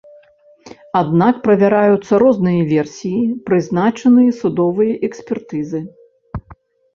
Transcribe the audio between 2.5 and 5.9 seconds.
версіі, прызначаныя судовыя экспертызы.